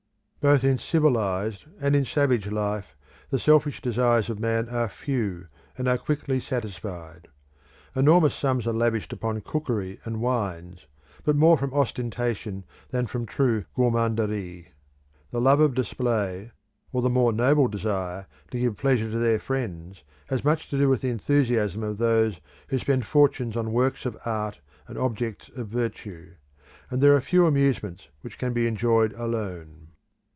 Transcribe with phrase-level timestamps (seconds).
[0.41, 2.95] Both in civilised and in savage life
[3.29, 5.45] the selfish desires of man are few,
[5.77, 7.27] and are quickly satisfied.
[7.95, 10.87] Enormous sums are lavished upon cookery and wines,
[11.23, 14.69] but more from ostentation than from true gourmanderie.
[15.29, 16.49] The love of display,
[16.91, 20.89] or the more noble desire to give pleasure to their friends, has much to do
[20.89, 25.67] with the enthusiasm of those who spend fortunes on works of art and objects of
[25.67, 26.31] virtue;
[26.89, 29.87] and there are few amusements which can be enjoyed alone.